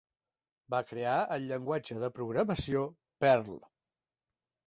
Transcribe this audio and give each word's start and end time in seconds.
Va 0.73 0.77
crear 0.91 1.17
el 1.35 1.43
llenguatge 1.51 1.99
de 2.05 2.09
programació 2.17 2.83
Perl. 3.25 3.61